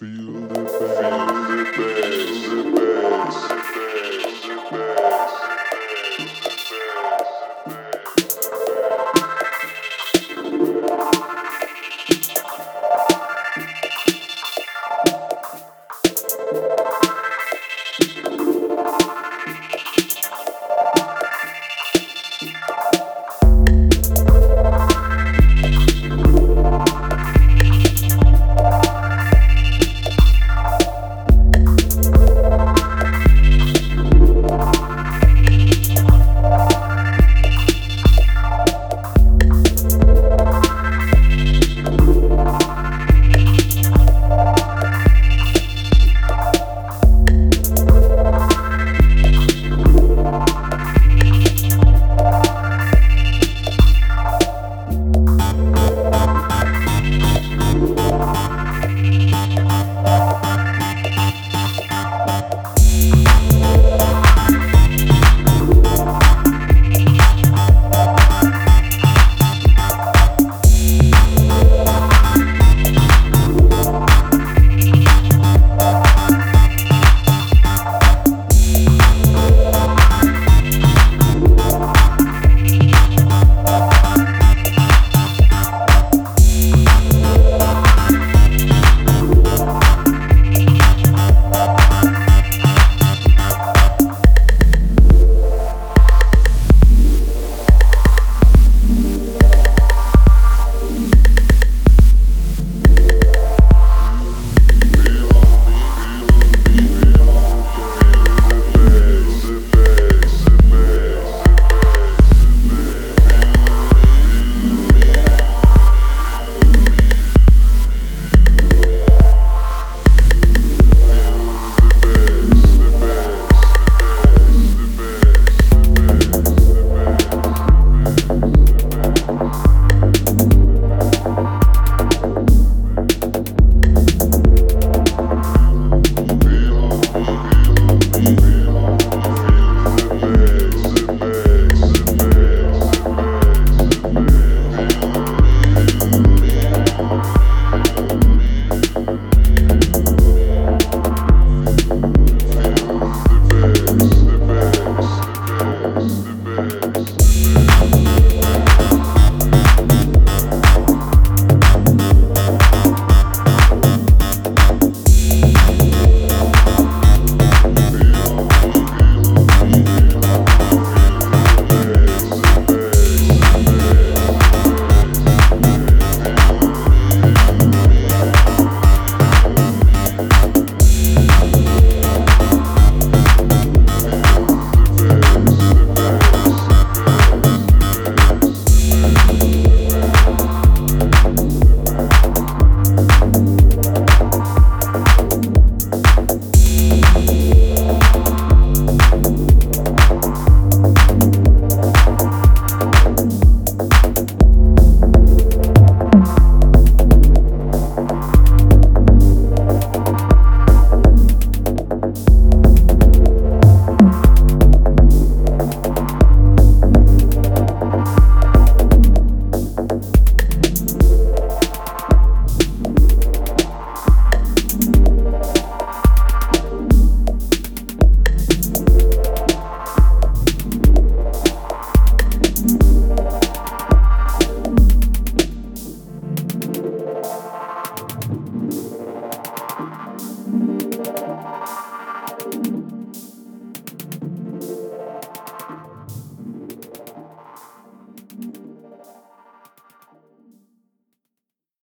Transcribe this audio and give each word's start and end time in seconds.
feel 0.00 0.59